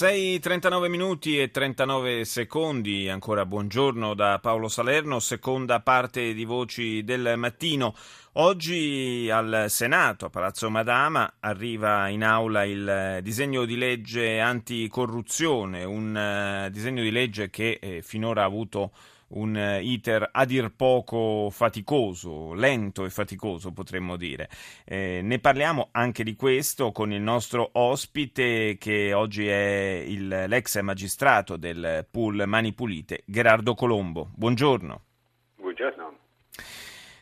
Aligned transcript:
6.39 0.00 0.88
minuti 0.88 1.40
e 1.40 1.50
39 1.50 2.24
secondi, 2.24 3.08
ancora 3.08 3.44
buongiorno 3.44 4.14
da 4.14 4.38
Paolo 4.40 4.68
Salerno, 4.68 5.18
seconda 5.18 5.80
parte 5.80 6.34
di 6.34 6.44
Voci 6.44 7.02
del 7.02 7.32
Mattino. 7.36 7.96
Oggi 8.34 9.28
al 9.28 9.64
Senato, 9.66 10.26
a 10.26 10.30
Palazzo 10.30 10.70
Madama, 10.70 11.38
arriva 11.40 12.06
in 12.06 12.22
aula 12.22 12.62
il 12.62 13.18
disegno 13.22 13.64
di 13.64 13.76
legge 13.76 14.38
anticorruzione, 14.38 15.82
un 15.82 16.66
uh, 16.66 16.70
disegno 16.70 17.02
di 17.02 17.10
legge 17.10 17.50
che 17.50 17.80
eh, 17.82 18.00
finora 18.00 18.42
ha 18.42 18.46
avuto 18.46 18.92
un 19.28 19.56
eh, 19.56 19.82
iter 19.82 20.28
a 20.32 20.44
dir 20.44 20.70
poco 20.74 21.48
faticoso, 21.50 22.52
lento 22.54 23.04
e 23.04 23.10
faticoso 23.10 23.72
potremmo 23.72 24.16
dire. 24.16 24.48
Eh, 24.84 25.20
ne 25.22 25.38
parliamo 25.38 25.88
anche 25.92 26.24
di 26.24 26.34
questo 26.34 26.92
con 26.92 27.12
il 27.12 27.20
nostro 27.20 27.70
ospite 27.72 28.76
che 28.78 29.12
oggi 29.12 29.46
è 29.48 30.02
il, 30.06 30.44
l'ex 30.46 30.80
magistrato 30.80 31.56
del 31.56 32.06
pool 32.10 32.44
Mani 32.46 32.72
Pulite, 32.72 33.22
Gerardo 33.26 33.74
Colombo. 33.74 34.30
Buongiorno. 34.34 34.56
Buongiorno. 34.58 35.07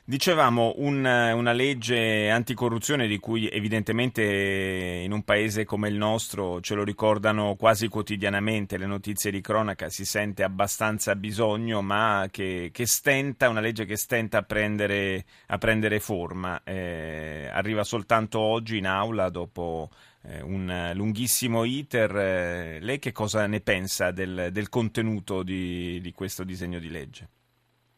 Dicevamo 0.08 0.74
un, 0.76 1.04
una 1.04 1.52
legge 1.52 2.30
anticorruzione 2.30 3.08
di 3.08 3.18
cui 3.18 3.48
evidentemente 3.48 4.22
in 4.22 5.10
un 5.10 5.24
paese 5.24 5.64
come 5.64 5.88
il 5.88 5.96
nostro 5.96 6.60
ce 6.60 6.76
lo 6.76 6.84
ricordano 6.84 7.56
quasi 7.56 7.88
quotidianamente, 7.88 8.78
le 8.78 8.86
notizie 8.86 9.32
di 9.32 9.40
cronaca 9.40 9.88
si 9.88 10.04
sente 10.04 10.44
abbastanza 10.44 11.16
bisogno, 11.16 11.82
ma 11.82 12.28
che, 12.30 12.70
che 12.72 12.86
stenta, 12.86 13.48
una 13.48 13.58
legge 13.58 13.84
che 13.84 13.96
stenta 13.96 14.38
a 14.38 14.42
prendere, 14.42 15.24
a 15.46 15.58
prendere 15.58 15.98
forma. 15.98 16.62
Eh, 16.62 17.48
arriva 17.52 17.82
soltanto 17.82 18.38
oggi 18.38 18.76
in 18.76 18.86
aula 18.86 19.28
dopo 19.28 19.90
eh, 20.22 20.40
un 20.40 20.92
lunghissimo 20.94 21.64
iter. 21.64 22.16
Eh, 22.16 22.78
lei 22.80 23.00
che 23.00 23.10
cosa 23.10 23.44
ne 23.48 23.60
pensa 23.60 24.12
del, 24.12 24.50
del 24.52 24.68
contenuto 24.68 25.42
di, 25.42 26.00
di 26.00 26.12
questo 26.12 26.44
disegno 26.44 26.78
di 26.78 26.90
legge? 26.90 27.28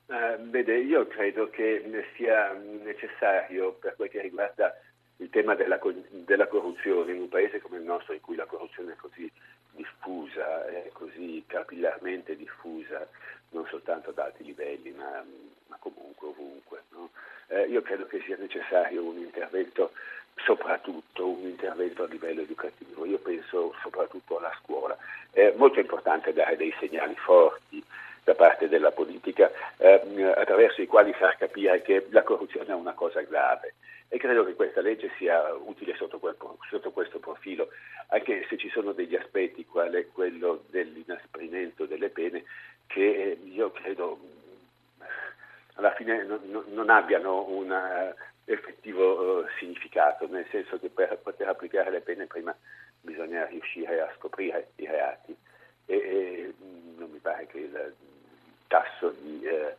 Vede, 0.09 0.79
io 0.79 1.07
credo 1.07 1.51
che 1.51 1.85
sia 2.17 2.53
necessario 2.53 3.73
per 3.73 3.95
quel 3.95 4.09
che 4.09 4.23
riguarda 4.23 4.75
il 5.19 5.29
tema 5.29 5.55
della, 5.55 5.79
della, 6.09 6.47
corruzione 6.47 7.13
in 7.13 7.21
un 7.21 7.29
paese 7.29 7.61
come 7.61 7.77
il 7.77 7.85
nostro 7.85 8.15
in 8.15 8.23
cui 8.23 8.35
la 8.35 8.47
corruzione 8.47 8.93
è 8.93 8.97
così 8.97 9.31
diffusa, 9.73 10.67
è 10.67 10.89
così 10.95 11.45
capillarmente 11.47 12.37
diffusa, 12.37 13.07
non 13.51 13.67
soltanto 13.69 14.09
ad 14.09 14.19
alti 14.19 14.45
livelli 14.45 14.93
ma, 14.93 15.23
ma 15.67 15.77
comunque 15.79 16.29
ovunque. 16.29 16.83
No? 16.93 17.11
Eh, 17.49 17.65
io 17.65 17.83
credo 17.83 18.07
che 18.07 18.23
sia 18.25 18.37
necessario 18.39 19.05
un 19.05 19.19
intervento, 19.19 19.93
soprattutto 20.37 21.29
un 21.29 21.49
intervento 21.49 22.05
a 22.05 22.07
livello 22.07 22.41
educativo. 22.41 23.05
Io 23.05 23.19
penso 23.19 23.75
soprattutto 23.83 24.39
alla 24.39 24.57
scuola. 24.63 24.97
È 25.31 25.53
molto 25.57 25.81
importante 25.81 26.33
dare 26.33 26.57
dei 26.57 26.75
segnali 26.81 27.15
forti 27.17 27.85
da 28.29 28.35
parte 28.35 28.69
della 28.69 28.93
politica 28.93 29.51
eh, 29.79 30.03
attraverso 30.37 30.83
i 30.83 30.87
quali 30.87 31.15
far 31.15 31.39
capire 31.39 31.81
che 31.81 32.09
la 32.11 32.23
corruzione 32.23 32.67
è 32.67 32.75
una 32.75 32.93
cosa 32.93 33.23
grave. 33.23 33.77
E 34.09 34.19
credo 34.19 34.45
che 34.45 34.55
questa 34.55 34.83
legge 34.83 35.11
sia 35.17 35.55
utile 35.55 35.95
sotto, 35.97 36.19
quel, 36.19 36.37
sotto 36.69 36.91
questo 36.91 37.21
profilo, 37.21 37.71
anche 38.09 38.45
se 38.49 38.59
ci 38.59 38.69
sono 38.69 38.93
degli 38.93 39.17
aspetti, 39.17 39.65
quale 39.65 40.09
quello 40.09 40.65
dell'inasprimento 40.69 41.87
delle 41.87 42.11
pene, 42.11 42.45
che 42.87 43.01
eh, 43.01 43.39
io 43.45 43.71
credo 43.71 44.19
alla 45.75 45.95
fine 45.95 46.25
non, 46.25 46.65
non 46.69 46.91
abbiano 46.91 47.49
un 47.49 47.71
uh, 47.71 48.51
effettivo 48.51 49.39
uh, 49.39 49.47
significato, 49.59 50.27
nel 50.29 50.47
senso 50.51 50.79
che 50.79 50.91
per 50.91 51.19
poter 51.23 51.49
applicare 51.49 51.91
le 51.91 52.01
pene 52.01 52.27
prima 52.27 52.55
bisogna 53.01 53.47
riuscire 53.47 54.03
a 54.03 54.13
scoprire 54.19 54.73
i 54.77 54.87
reati. 54.87 55.35
E, 55.87 55.97
e 55.97 56.55
non 56.99 57.11
mi 57.11 57.19
pare 57.19 57.47
che 57.47 57.59
il 57.59 57.95
tasso 58.69 59.11
di, 59.21 59.43
eh, 59.43 59.77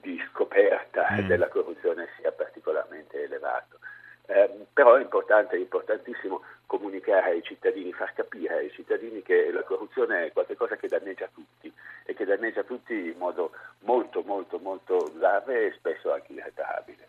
di 0.00 0.20
scoperta 0.30 1.06
mm. 1.12 1.26
della 1.26 1.48
corruzione 1.48 2.08
sia 2.18 2.32
particolarmente 2.32 3.22
elevato. 3.22 3.78
Eh, 4.26 4.66
però 4.72 4.96
è 4.96 5.00
importante, 5.00 5.56
è 5.56 5.58
importantissimo 5.58 6.42
comunicare 6.66 7.30
ai 7.30 7.42
cittadini, 7.42 7.92
far 7.92 8.12
capire 8.12 8.58
ai 8.58 8.70
cittadini 8.70 9.22
che 9.22 9.50
la 9.50 9.62
corruzione 9.62 10.26
è 10.26 10.32
qualcosa 10.32 10.76
che 10.76 10.86
danneggia 10.86 11.28
tutti 11.34 11.72
e 12.04 12.14
che 12.14 12.24
danneggia 12.24 12.62
tutti 12.62 12.94
in 12.94 13.16
modo 13.18 13.50
molto, 13.80 14.22
molto, 14.22 14.58
molto 14.58 15.12
grave 15.16 15.66
e 15.66 15.72
spesso 15.72 16.12
anche 16.12 16.32
irreparabile. 16.32 17.08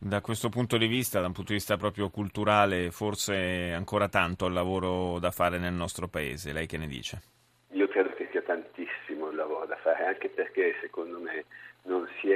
Da 0.00 0.20
questo 0.20 0.48
punto 0.48 0.76
di 0.76 0.86
vista, 0.86 1.20
da 1.20 1.26
un 1.26 1.32
punto 1.32 1.52
di 1.52 1.58
vista 1.58 1.76
proprio 1.76 2.08
culturale, 2.10 2.90
forse 2.90 3.72
ancora 3.72 4.08
tanto 4.08 4.48
lavoro 4.48 5.18
da 5.18 5.30
fare 5.30 5.58
nel 5.58 5.72
nostro 5.72 6.06
paese, 6.06 6.52
lei 6.52 6.66
che 6.66 6.76
ne 6.76 6.86
dice? 6.86 7.22
Io 7.70 7.88
credo 7.88 8.14
che 8.14 8.28
sia 8.30 8.42
tantissimo 8.42 9.30
il 9.30 9.36
lavoro 9.36 9.66
da 9.66 9.76
fare, 9.76 10.04
anche 10.18 10.28
perché 10.28 10.74
secondo 10.80 11.20
me 11.20 11.44
non 11.82 12.08
si 12.18 12.30
è 12.30 12.34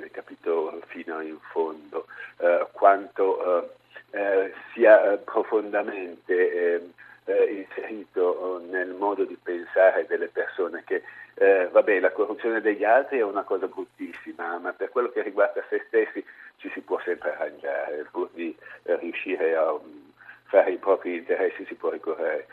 eh, 0.00 0.10
capito 0.12 0.80
fino 0.86 1.20
in 1.20 1.36
fondo 1.50 2.06
eh, 2.38 2.66
quanto 2.70 3.60
eh, 3.60 3.70
eh 4.12 4.52
sia 4.72 5.12
eh, 5.12 5.18
profondamente 5.18 6.76
ehm, 6.76 6.92
eh, 7.24 7.66
inserito 7.66 8.62
nel 8.70 8.90
modo 8.90 9.24
di 9.24 9.36
pensare 9.42 10.06
delle 10.06 10.28
persone 10.28 10.84
che 10.86 11.02
vabbè 11.36 11.98
la 11.98 12.12
corruzione 12.12 12.60
degli 12.60 12.84
altri 12.84 13.18
è 13.18 13.24
una 13.24 13.42
cosa 13.42 13.66
bruttissima, 13.66 14.56
ma 14.58 14.72
per 14.72 14.90
quello 14.90 15.10
che 15.10 15.20
riguarda 15.20 15.64
se 15.68 15.82
stessi 15.88 16.24
ci 16.58 16.70
si 16.70 16.80
può 16.80 17.00
sempre 17.00 17.32
arrangiare, 17.32 18.06
pur 18.12 18.30
di 18.32 18.56
riuscire 18.84 19.56
a 19.56 19.72
um, 19.72 20.12
fare 20.44 20.70
i 20.70 20.76
propri 20.76 21.16
interessi 21.16 21.64
si 21.66 21.74
può 21.74 21.90
ricorrere 21.90 22.46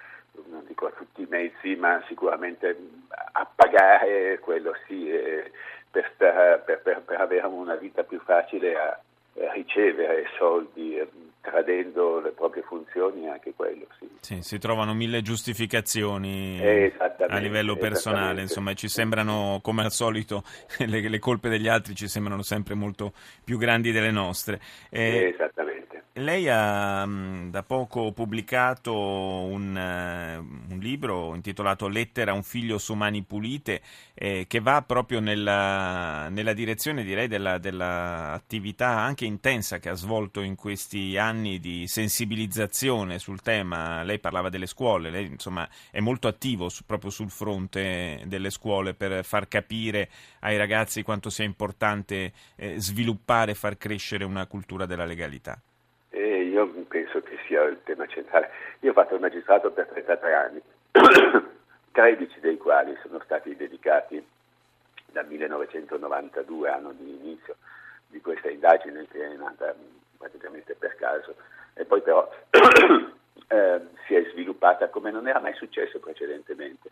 non 0.50 0.64
dico 0.68 0.88
a 0.88 0.92
tutti 0.92 1.22
i 1.22 1.28
mezzi, 1.30 1.76
ma 1.76 2.04
sicuramente 2.08 2.78
a 3.34 3.48
pagare 3.54 4.40
quello 4.40 4.74
sì, 4.88 5.10
per, 5.90 6.14
per, 6.18 6.82
per, 6.84 7.02
per 7.06 7.22
avere 7.22 7.48
una 7.48 7.76
vita 7.76 8.04
più 8.04 8.20
facile 8.20 8.76
a, 8.76 8.90
a 8.90 9.52
ricevere 9.54 10.26
soldi 10.38 10.98
eh, 10.98 11.08
tradendo 11.42 12.20
le 12.20 12.30
proprie 12.30 12.62
funzioni 12.64 13.28
anche 13.28 13.54
quello 13.56 13.88
sì. 13.98 14.08
sì 14.20 14.42
si 14.44 14.60
trovano 14.60 14.94
mille 14.94 15.22
giustificazioni 15.24 16.62
a 17.28 17.38
livello 17.38 17.76
personale 17.76 18.42
insomma 18.42 18.74
ci 18.74 18.88
sembrano 18.88 19.60
come 19.64 19.84
al 19.84 19.92
solito 19.92 20.44
le, 20.86 21.10
le, 21.10 21.20
colpe 21.20 21.50
degli 21.50 21.68
altri 21.68 21.96
ci 21.96 22.08
sembrano 22.08 22.44
sempre 22.44 22.76
molto 22.76 23.14
più 23.44 23.58
grandi 23.58 23.92
delle 23.92 24.12
nostre. 24.12 24.60
Eh, 24.90 25.34
esattamente 25.34 25.71
lei 26.16 26.50
ha 26.50 27.06
mm, 27.06 27.52
da 27.52 27.64
poco 27.64 28.12
pubblicato 28.12 28.94
un, 28.94 29.74
uh, 29.74 30.74
un, 30.74 30.80
libro 30.80 31.34
intitolato 31.36 31.88
Lettera 31.88 32.32
a 32.32 32.34
un 32.34 32.44
figlio 32.44 32.78
su 32.78 32.96
mani 32.96 33.24
pulite 33.24 33.82
eh, 34.14 34.46
che 34.48 34.60
va 34.60 34.82
proprio 34.82 35.22
nella, 35.22 36.28
nella 36.28 36.52
direzione 36.52 37.04
direi 37.06 37.30
della, 37.30 37.60
dell'attività 37.60 38.90
anche 38.90 39.24
intensa 39.24 39.80
che 39.80 39.88
ha 39.88 39.94
svolto 39.94 40.42
in 40.42 40.56
questi 40.56 41.18
anni 41.18 41.60
di 41.60 41.88
sensibilizzazione 41.88 43.18
sul 43.18 43.42
tema. 43.42 44.04
Lei 44.04 44.20
parlava 44.20 44.50
delle 44.50 44.68
scuole, 44.68 45.12
lei 45.12 45.28
insomma 45.28 45.68
è 45.92 46.02
molto 46.02 46.28
attivo 46.28 46.68
su, 46.68 46.84
proprio 46.86 47.10
sul 47.10 47.30
fronte 47.30 48.24
delle 48.26 48.50
scuole 48.50 48.94
per 48.96 49.24
far 49.24 49.48
capire 49.48 50.10
ai 50.42 50.58
ragazzi 50.58 51.04
quanto 51.04 51.30
sia 51.30 51.46
importante 51.46 52.34
eh, 52.58 52.80
sviluppare 52.80 53.52
e 53.52 53.56
far 53.56 53.78
crescere 53.78 54.26
una 54.26 54.46
cultura 54.46 54.86
della 54.86 55.06
legalità 55.06 55.62
io 56.20 56.68
penso 56.88 57.22
che 57.22 57.38
sia 57.48 57.64
il 57.64 57.80
tema 57.84 58.06
centrale. 58.08 58.50
Io 58.80 58.92
ho 58.92 58.94
fatto 58.94 59.16
il 59.16 59.22
magistrato 59.22 59.72
per 59.72 59.88
33 59.88 60.34
anni, 60.34 60.62
13 61.92 62.40
dei 62.40 62.58
quali 62.58 62.98
sono 63.02 63.22
stati 63.24 63.56
dedicati 63.56 64.26
dal 65.08 65.28
1992, 65.28 66.70
anno 66.70 66.92
di 66.94 67.10
inizio 67.10 67.56
di 68.08 68.22
questa 68.22 68.50
indagine 68.50 69.08
che 69.08 69.26
è 69.26 69.36
nata 69.36 69.74
praticamente 70.18 70.76
per 70.76 70.96
caso, 70.96 71.36
e 71.74 71.86
poi 71.86 72.02
però 72.02 72.30
eh, 73.48 73.82
si 74.06 74.16
è 74.16 74.24
sviluppata 74.32 74.90
come 74.90 75.12
non 75.12 75.28
era 75.28 75.40
mai 75.40 75.54
successo 75.56 76.00
precedentemente, 76.00 76.90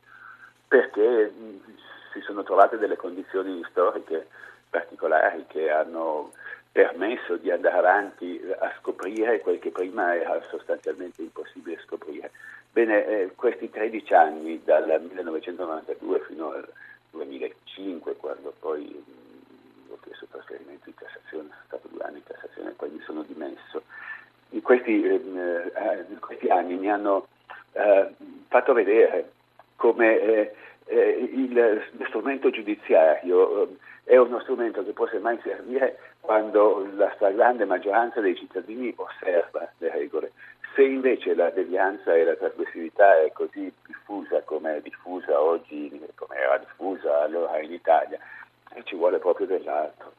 perché 0.67 1.27
mh, 1.29 1.77
si 2.13 2.21
sono 2.21 2.43
trovate 2.43 2.77
delle 2.77 2.95
condizioni 2.95 3.63
storiche 3.69 4.27
particolari 4.69 5.45
che 5.47 5.69
hanno 5.69 6.31
permesso 6.71 7.37
di 7.37 7.49
andare 7.51 7.77
avanti 7.77 8.39
a 8.59 8.71
scoprire 8.79 9.39
quel 9.39 9.59
che 9.59 9.71
prima 9.71 10.15
era 10.15 10.41
sostanzialmente 10.49 11.21
impossibile 11.21 11.81
scoprire. 11.85 12.31
Bene, 12.71 13.05
eh, 13.07 13.31
questi 13.35 13.69
13 13.69 14.13
anni, 14.13 14.61
dal 14.63 14.85
1992 15.01 16.19
fino 16.27 16.51
al 16.51 16.67
2005, 17.11 18.15
quando 18.17 18.53
poi 18.59 18.83
mm, 18.83 19.91
ho 19.91 19.97
chiesto 20.03 20.27
trasferimento 20.29 20.87
in 20.87 20.95
Cassazione, 20.95 21.49
sono 21.49 21.63
stato 21.65 21.87
due 21.87 22.03
anni 22.03 22.17
in 22.17 22.23
Cassazione 22.23 22.69
e 22.69 22.73
poi 22.73 22.89
mi 22.91 23.01
sono 23.01 23.23
dimesso. 23.23 23.83
In 24.51 24.61
questi, 24.61 25.03
ehm, 25.03 25.37
eh, 25.37 26.05
in 26.09 26.19
questi 26.19 26.47
anni 26.47 26.75
mi 26.75 26.91
hanno 26.91 27.27
eh, 27.73 28.13
fatto 28.47 28.73
vedere 28.73 29.31
come 29.75 30.19
eh, 30.19 30.55
eh 30.85 31.09
il, 31.09 31.53
lo 31.91 32.05
strumento 32.05 32.49
giudiziario 32.49 33.63
eh, 33.63 33.77
è 34.03 34.17
uno 34.17 34.39
strumento 34.39 34.83
che 34.83 34.91
può 34.91 35.07
semmai 35.07 35.39
servire 35.43 35.97
quando 36.29 36.87
la 36.95 37.11
stragrande 37.15 37.65
maggioranza 37.65 38.21
dei 38.21 38.35
cittadini 38.35 38.93
osserva 38.95 39.67
le 39.79 39.89
regole. 39.89 40.31
Se 40.75 40.83
invece 40.83 41.33
la 41.33 41.49
devianza 41.49 42.13
e 42.13 42.23
la 42.23 42.35
trasgressività 42.35 43.19
è 43.19 43.31
così 43.31 43.73
diffusa 43.87 44.43
come 44.43 44.77
è 44.77 44.81
diffusa 44.81 45.41
oggi, 45.41 45.89
come 46.13 46.35
era 46.35 46.59
diffusa 46.59 47.23
allora 47.23 47.59
in 47.59 47.73
Italia, 47.73 48.19
eh, 48.75 48.83
ci 48.83 48.95
vuole 48.95 49.17
proprio 49.17 49.47
dell'altro. 49.47 50.13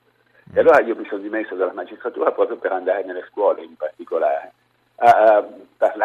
E 0.52 0.58
allora 0.58 0.80
io 0.80 0.96
mi 0.96 1.06
sono 1.06 1.22
dimesso 1.22 1.54
dalla 1.54 1.74
magistratura 1.74 2.32
proprio 2.32 2.56
per 2.56 2.72
andare 2.72 3.04
nelle 3.04 3.24
scuole 3.30 3.62
in 3.62 3.76
particolare 3.76 4.52
a, 4.96 5.10
a 5.10 5.48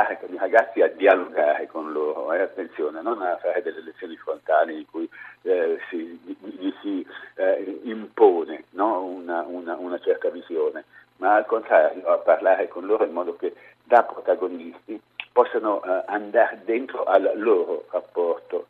parlare 0.06 0.20
con 0.20 0.34
i 0.34 0.38
ragazzi, 0.38 0.82
a 0.82 0.88
dialogare 0.88 1.68
con 1.68 1.92
loro, 1.92 2.32
e 2.34 2.42
attenzione, 2.42 3.02
non 3.02 3.22
a 3.22 3.38
fare 3.38 3.62
delle 3.64 3.82
lezioni 3.82 4.16
frontali 4.16 4.78
in 4.78 4.86
cui 4.90 5.10
eh, 5.42 5.80
si, 5.90 6.20
gli 6.24 6.74
si 6.82 7.06
eh, 7.36 7.80
impone 7.84 8.66
no? 8.72 9.04
una, 9.04 9.42
una, 9.42 9.76
una, 9.76 10.00
certa 10.00 10.30
visione, 10.30 10.86
ma 11.18 11.36
al 11.36 11.46
contrario 11.46 12.08
a 12.08 12.18
parlare 12.18 12.68
con 12.68 12.86
loro 12.86 13.06
in 13.06 13.14
modo 13.14 13.36
che 13.36 13.54
da 13.84 14.04
protagonisti 14.04 15.00
possano 15.32 15.84
eh, 15.84 16.04
andare 16.08 16.62
dentro 16.64 17.04
al 17.04 17.32
loro 17.36 17.86
rapporto 17.90 18.68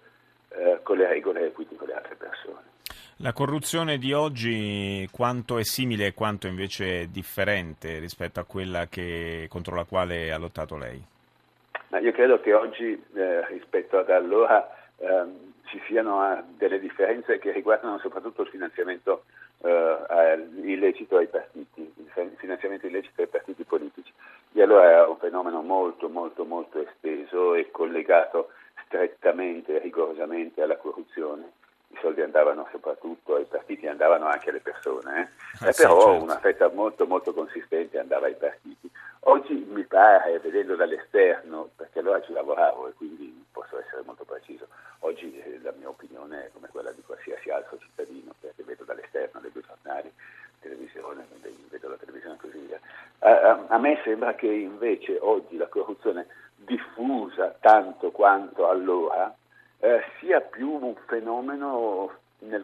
eh, 0.49 0.79
con 0.83 0.97
le 0.97 1.07
regole 1.07 1.47
e 1.47 1.51
quindi 1.51 1.75
con 1.75 1.87
le 1.87 1.95
altre 1.95 2.15
persone. 2.15 2.73
La 3.19 3.31
corruzione 3.31 3.97
di 3.97 4.11
oggi 4.11 5.07
quanto 5.09 5.57
è 5.57 5.63
simile 5.63 6.07
e 6.07 6.13
quanto 6.13 6.47
invece 6.47 7.01
è 7.01 7.07
differente 7.07 7.97
rispetto 7.99 8.41
a 8.41 8.43
quella 8.43 8.87
che, 8.87 9.47
contro 9.49 9.73
la 9.73 9.85
quale 9.85 10.33
ha 10.33 10.37
lottato 10.37 10.75
lei? 10.75 11.01
Ma 11.95 12.01
io 12.01 12.11
credo 12.11 12.41
che 12.41 12.53
oggi 12.53 13.01
eh, 13.13 13.47
rispetto 13.47 13.97
ad 13.97 14.09
allora 14.09 14.69
eh, 14.97 15.23
ci 15.67 15.81
siano 15.87 16.29
eh, 16.29 16.43
delle 16.57 16.77
differenze 16.77 17.39
che 17.39 17.53
riguardano 17.53 17.99
soprattutto 17.99 18.41
il 18.41 18.49
finanziamento 18.49 19.23
eh, 19.63 20.45
illecito 20.63 21.15
ai 21.15 21.27
partiti, 21.27 21.93
il 21.95 22.35
finanziamento 22.35 22.85
illecito 22.85 23.21
ai 23.21 23.29
partiti 23.29 23.63
politici. 23.63 24.11
E 24.51 24.61
allora 24.61 24.91
era 24.91 25.07
un 25.07 25.15
fenomeno 25.15 25.61
molto 25.61 26.09
molto 26.09 26.43
molto 26.43 26.85
esteso 26.85 27.55
e 27.55 27.71
collegato 27.71 28.49
strettamente, 28.83 29.79
rigorosamente 29.79 30.61
alla 30.61 30.75
corruzione 30.75 31.49
i 31.87 31.97
soldi 32.01 32.19
andavano 32.19 32.67
soprattutto 32.71 33.35
ai 33.35 33.45
partiti, 33.45 33.87
andavano 33.87 34.25
anche 34.25 34.49
alle 34.49 34.59
persone, 34.59 35.21
eh? 35.21 35.65
Ah, 35.65 35.71
sì, 35.71 35.83
però 35.83 36.01
certo. 36.01 36.23
una 36.23 36.39
fetta 36.39 36.69
molto 36.73 37.07
molto 37.07 37.33
consistente 37.33 37.97
andava 37.99 38.25
ai 38.25 38.35
partiti. 38.35 38.91
Oggi 39.27 39.55
mi 39.55 39.83
pare, 39.85 40.37
vedendo 40.37 40.75
dall'esterno, 40.75 41.71
perché 41.75 41.97
allora 41.97 42.21
ci 42.21 42.31
lavoravo 42.31 42.87
e 42.87 42.93
quindi 42.93 43.43
posso 43.51 43.79
essere 43.79 44.03
molto 44.05 44.23
preciso, 44.23 44.67
oggi 44.99 45.35
eh, 45.39 45.59
la 45.63 45.73
mia 45.75 45.89
opinione 45.89 46.45
è 46.45 46.51
come 46.53 46.67
quella 46.67 46.91
di 46.91 47.01
qualsiasi 47.01 47.49
altro 47.49 47.79
cittadino, 47.79 48.35
perché 48.39 48.61
vedo 48.61 48.83
dall'esterno 48.83 49.39
le 49.41 49.49
due 49.51 49.63
giornali, 49.63 50.13
televisione, 50.59 51.25
vedo 51.69 51.89
la 51.89 51.95
televisione 51.95 52.37
così 52.39 52.59
via. 52.67 52.79
A, 53.19 53.65
a 53.67 53.77
me 53.79 53.99
sembra 54.03 54.35
che 54.35 54.45
invece 54.45 55.17
oggi 55.19 55.57
la 55.57 55.69
corruzione 55.69 56.27
diffusa 56.55 57.55
tanto 57.59 58.11
quanto 58.11 58.69
allora 58.69 59.35
eh, 59.79 60.03
sia 60.19 60.39
più 60.39 60.69
un 60.69 60.93
fenomeno 61.07 62.11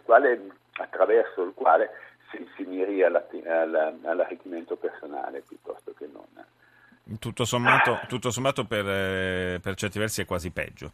quale, 0.03 0.51
attraverso 0.73 1.41
il 1.41 1.53
quale 1.55 1.89
si, 2.29 2.47
si 2.55 2.65
miri 2.65 3.01
all'arricchimento 3.01 4.75
personale 4.75 5.41
piuttosto 5.41 5.91
che 5.97 6.07
non. 6.11 6.20
Tutto 7.19 7.45
sommato, 7.45 7.99
tutto 8.07 8.31
sommato 8.31 8.65
per, 8.65 8.87
eh, 8.87 9.59
per, 9.61 9.75
certi 9.75 9.99
versi 9.99 10.21
è 10.21 10.25
quasi 10.25 10.51
peggio. 10.51 10.91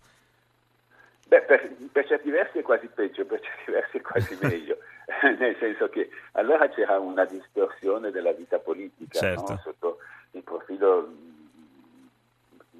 Beh, 1.27 1.41
per, 1.41 1.75
per, 1.91 2.07
certi 2.07 2.29
versi 2.29 2.59
è 2.59 2.61
quasi 2.61 2.87
peggio, 2.87 3.25
per 3.25 3.39
certi 3.41 3.71
versi 3.71 3.97
è 3.97 4.01
quasi 4.01 4.37
meglio, 4.41 4.77
nel 5.37 5.55
senso 5.59 5.89
che 5.89 6.09
allora 6.33 6.69
c'era 6.69 6.99
una 6.99 7.25
distorsione 7.25 8.11
della 8.11 8.31
vita 8.31 8.59
politica 8.59 9.19
certo. 9.19 9.51
no? 9.51 9.59
sotto 9.63 9.97
il 10.31 10.43
profilo 10.43 11.09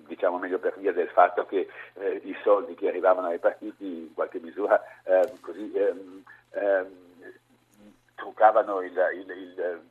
diciamo 0.07 0.37
meglio 0.37 0.57
per 0.57 0.79
via 0.79 0.93
del 0.93 1.09
fatto 1.09 1.45
che 1.45 1.67
eh, 1.95 2.21
i 2.23 2.35
soldi 2.41 2.75
che 2.75 2.87
arrivavano 2.87 3.27
ai 3.27 3.39
partiti 3.39 3.85
in 3.85 4.13
qualche 4.13 4.39
misura 4.39 4.81
eh, 5.03 5.33
così, 5.41 5.71
ehm, 5.73 6.23
truccavano 8.15 8.81
il, 8.81 8.93
il, 9.13 9.29
il, 9.29 9.81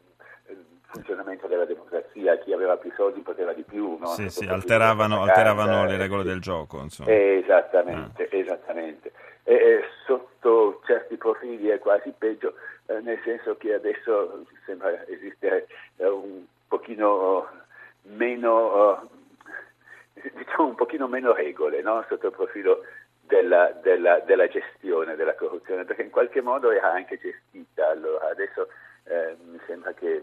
funzionamento 0.86 1.46
della 1.46 1.64
democrazia, 1.64 2.38
chi 2.38 2.52
aveva 2.52 2.76
più 2.76 2.92
soldi 2.96 3.20
poteva 3.20 3.52
di 3.52 3.62
più. 3.62 3.96
No? 3.98 4.06
Sì, 4.06 4.28
sì, 4.28 4.46
alteravano, 4.46 5.22
alteravano, 5.22 5.84
le 5.86 5.96
regole 5.96 6.22
del 6.22 6.40
gioco. 6.40 6.80
Insomma. 6.80 7.10
Esattamente, 7.10 8.28
ah. 8.30 8.36
esattamente. 8.36 9.12
E, 9.44 9.54
e, 9.54 9.84
sotto 10.04 10.80
certi 10.86 11.16
profili 11.16 11.68
è 11.68 11.78
quasi 11.78 12.12
peggio, 12.16 12.54
eh, 12.86 13.00
nel 13.00 13.20
senso 13.24 13.56
che 13.56 13.74
adesso 13.74 14.44
sembra 14.64 15.06
esistere 15.06 15.66
eh, 15.96 16.08
un 16.08 16.44
pochino 16.66 17.48
meno 18.02 19.08
diciamo 20.34 20.68
un 20.68 20.74
pochino 20.74 21.06
meno 21.08 21.32
regole 21.32 21.82
no? 21.82 22.04
sotto 22.08 22.26
il 22.26 22.32
profilo 22.32 22.82
della, 23.26 23.72
della, 23.82 24.20
della, 24.20 24.46
gestione 24.46 25.16
della 25.16 25.34
corruzione, 25.34 25.84
perché 25.84 26.02
in 26.02 26.10
qualche 26.10 26.40
modo 26.40 26.70
era 26.70 26.92
anche 26.92 27.18
gestita. 27.18 27.88
Allora, 27.88 28.28
adesso 28.30 28.68
eh, 29.04 29.36
mi 29.44 29.58
sembra 29.66 29.92
che, 29.92 30.22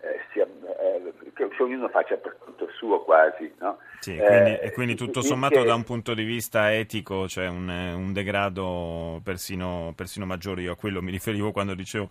eh, 0.00 0.20
sia, 0.32 0.44
eh, 0.44 1.12
che, 1.34 1.48
ognuno 1.62 1.88
faccia 1.88 2.16
per 2.16 2.36
conto 2.38 2.68
suo 2.70 3.02
quasi. 3.02 3.52
No? 3.58 3.78
Sì, 4.00 4.16
quindi, 4.16 4.56
e 4.58 4.70
quindi 4.72 4.94
tutto 4.94 5.20
sommato 5.20 5.60
che, 5.60 5.66
da 5.66 5.74
un 5.74 5.84
punto 5.84 6.14
di 6.14 6.24
vista 6.24 6.72
etico 6.74 7.24
c'è 7.26 7.46
un, 7.46 7.68
un 7.68 8.12
degrado 8.12 9.20
persino, 9.22 9.92
persino, 9.94 10.24
maggiore. 10.24 10.62
Io 10.62 10.72
a 10.72 10.76
quello 10.76 11.02
mi 11.02 11.10
riferivo 11.10 11.52
quando 11.52 11.74
dicevo 11.74 12.08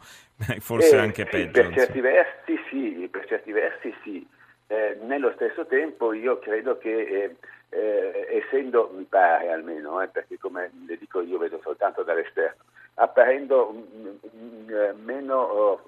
forse 0.59 0.95
eh, 0.95 1.00
anche 1.00 1.25
peggio. 1.25 1.51
Per 1.51 1.74
certi 1.74 2.00
versi 2.00 2.59
sì, 2.69 3.07
per 3.12 3.25
certi 3.27 3.51
versi 3.51 3.94
sì. 4.03 4.27
Eh, 4.68 4.97
nello 5.01 5.31
stesso 5.33 5.65
tempo 5.65 6.13
io 6.13 6.38
credo 6.38 6.77
che 6.77 6.91
eh, 6.91 7.36
eh, 7.69 8.44
essendo, 8.44 8.91
mi 8.95 9.06
pare 9.06 9.51
almeno, 9.51 10.00
eh, 10.01 10.07
perché 10.09 10.38
come 10.38 10.71
le 10.86 10.97
dico 10.97 11.21
io 11.21 11.39
vedo 11.39 11.59
soltanto 11.63 12.03
dall'esterno, 12.03 12.63
apparendo 12.95 13.71
m- 13.71 14.19
m- 14.38 14.95
meno 15.03 15.36
oh, 15.36 15.81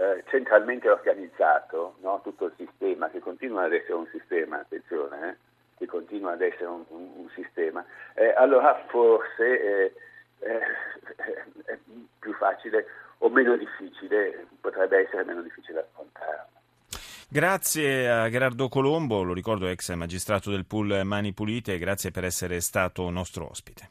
uh, 0.00 0.22
centralmente 0.28 0.88
organizzato 0.88 1.96
no? 2.00 2.20
tutto 2.22 2.46
il 2.46 2.52
sistema, 2.56 3.10
che 3.10 3.20
continua 3.20 3.64
ad 3.64 3.72
essere 3.72 3.94
un 3.94 4.08
sistema, 4.10 4.60
attenzione, 4.60 5.38
che 5.76 5.86
continua 5.86 6.32
ad 6.32 6.42
essere 6.42 6.66
un, 6.66 6.84
un, 6.88 7.08
un 7.16 7.28
sistema, 7.34 7.84
allora 8.36 8.84
forse 8.88 9.92
è 10.38 11.78
più 12.18 12.34
facile 12.34 12.86
o 13.18 13.28
meno 13.28 13.56
difficile, 13.56 14.46
potrebbe 14.60 14.98
essere 14.98 15.24
meno 15.24 15.42
difficile 15.42 15.80
affrontarlo. 15.80 16.58
Grazie 17.28 18.10
a 18.10 18.28
Gerardo 18.28 18.68
Colombo, 18.68 19.22
lo 19.22 19.32
ricordo 19.32 19.68
ex 19.68 19.92
magistrato 19.94 20.50
del 20.50 20.66
pool 20.66 21.02
Mani 21.04 21.32
Pulite, 21.32 21.78
grazie 21.78 22.10
per 22.10 22.24
essere 22.24 22.60
stato 22.60 23.08
nostro 23.08 23.48
ospite. 23.48 23.90